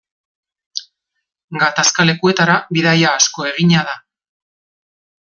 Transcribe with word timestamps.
Gatazka-lekuetara 1.63 2.55
bidaia 2.77 3.11
asko 3.19 3.45
egina 3.53 3.83
da. 3.91 3.97